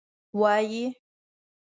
وایي. 0.39 0.83